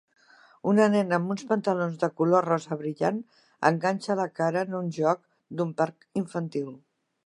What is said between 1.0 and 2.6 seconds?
amb uns pantalons de color